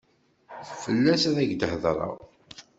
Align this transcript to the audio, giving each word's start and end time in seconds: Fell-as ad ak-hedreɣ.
Fell-as 0.83 1.23
ad 1.29 1.37
ak-hedreɣ. 1.41 2.11